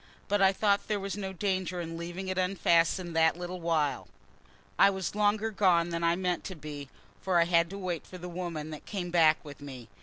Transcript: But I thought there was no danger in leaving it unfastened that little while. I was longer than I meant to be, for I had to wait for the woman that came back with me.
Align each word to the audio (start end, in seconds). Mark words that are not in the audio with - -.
But 0.27 0.41
I 0.41 0.51
thought 0.51 0.87
there 0.87 0.99
was 0.99 1.15
no 1.15 1.31
danger 1.31 1.79
in 1.79 1.95
leaving 1.95 2.27
it 2.27 2.39
unfastened 2.39 3.15
that 3.15 3.37
little 3.37 3.61
while. 3.61 4.07
I 4.79 4.89
was 4.89 5.13
longer 5.13 5.51
than 5.55 6.03
I 6.03 6.15
meant 6.15 6.43
to 6.45 6.55
be, 6.55 6.89
for 7.21 7.39
I 7.39 7.43
had 7.45 7.69
to 7.69 7.77
wait 7.77 8.07
for 8.07 8.17
the 8.17 8.27
woman 8.27 8.71
that 8.71 8.87
came 8.87 9.11
back 9.11 9.45
with 9.45 9.61
me. 9.61 9.89